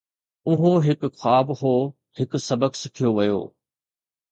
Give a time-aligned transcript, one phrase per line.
[0.53, 1.75] اهو هڪ خواب هو،
[2.21, 3.39] هڪ سبق سکيو ويو